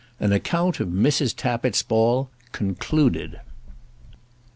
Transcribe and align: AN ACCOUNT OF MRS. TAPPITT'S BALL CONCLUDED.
AN 0.19 0.31
ACCOUNT 0.33 0.79
OF 0.79 0.87
MRS. 0.87 1.35
TAPPITT'S 1.35 1.83
BALL 1.83 2.31
CONCLUDED. 2.53 3.39